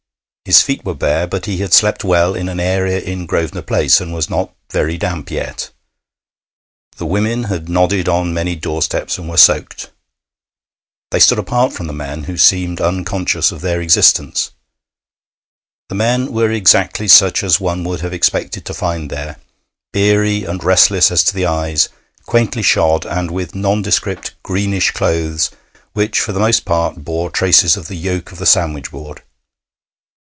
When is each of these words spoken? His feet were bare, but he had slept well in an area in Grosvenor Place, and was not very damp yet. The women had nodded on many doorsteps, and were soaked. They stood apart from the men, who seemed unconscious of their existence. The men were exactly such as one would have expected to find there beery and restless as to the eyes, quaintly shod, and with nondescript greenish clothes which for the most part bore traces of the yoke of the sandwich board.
His 0.43 0.61
feet 0.63 0.83
were 0.83 0.95
bare, 0.95 1.27
but 1.27 1.45
he 1.45 1.59
had 1.59 1.71
slept 1.71 2.03
well 2.03 2.35
in 2.35 2.49
an 2.49 2.59
area 2.59 2.99
in 2.99 3.25
Grosvenor 3.25 3.61
Place, 3.61 4.01
and 4.01 4.13
was 4.13 4.29
not 4.29 4.53
very 4.69 4.97
damp 4.97 5.31
yet. 5.31 5.69
The 6.97 7.05
women 7.05 7.45
had 7.45 7.69
nodded 7.69 8.09
on 8.09 8.33
many 8.33 8.57
doorsteps, 8.57 9.17
and 9.17 9.29
were 9.29 9.37
soaked. 9.37 9.91
They 11.11 11.21
stood 11.21 11.39
apart 11.39 11.71
from 11.71 11.87
the 11.87 11.93
men, 11.93 12.23
who 12.25 12.35
seemed 12.37 12.81
unconscious 12.81 13.53
of 13.53 13.61
their 13.61 13.79
existence. 13.79 14.51
The 15.87 15.95
men 15.95 16.33
were 16.33 16.51
exactly 16.51 17.07
such 17.07 17.43
as 17.45 17.61
one 17.61 17.85
would 17.85 18.01
have 18.01 18.11
expected 18.11 18.65
to 18.65 18.73
find 18.73 19.09
there 19.09 19.37
beery 19.93 20.43
and 20.43 20.61
restless 20.61 21.11
as 21.11 21.23
to 21.25 21.33
the 21.33 21.45
eyes, 21.45 21.87
quaintly 22.25 22.63
shod, 22.63 23.05
and 23.05 23.31
with 23.31 23.55
nondescript 23.55 24.33
greenish 24.43 24.91
clothes 24.91 25.49
which 25.93 26.19
for 26.19 26.33
the 26.33 26.41
most 26.41 26.65
part 26.65 27.05
bore 27.05 27.29
traces 27.29 27.77
of 27.77 27.87
the 27.87 27.95
yoke 27.95 28.33
of 28.33 28.37
the 28.37 28.45
sandwich 28.45 28.91
board. 28.91 29.21